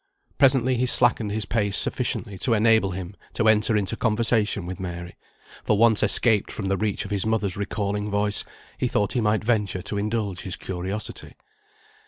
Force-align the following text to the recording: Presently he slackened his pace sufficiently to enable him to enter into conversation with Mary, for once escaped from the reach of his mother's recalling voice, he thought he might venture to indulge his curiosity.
Presently 0.39 0.77
he 0.77 0.87
slackened 0.87 1.31
his 1.31 1.45
pace 1.45 1.77
sufficiently 1.77 2.35
to 2.39 2.55
enable 2.55 2.89
him 2.89 3.15
to 3.33 3.47
enter 3.47 3.77
into 3.77 3.95
conversation 3.95 4.65
with 4.65 4.79
Mary, 4.79 5.15
for 5.63 5.77
once 5.77 6.01
escaped 6.01 6.51
from 6.51 6.69
the 6.69 6.75
reach 6.75 7.05
of 7.05 7.11
his 7.11 7.23
mother's 7.23 7.55
recalling 7.55 8.09
voice, 8.09 8.43
he 8.79 8.87
thought 8.87 9.13
he 9.13 9.21
might 9.21 9.43
venture 9.43 9.83
to 9.83 9.99
indulge 9.99 10.41
his 10.41 10.55
curiosity. 10.55 11.35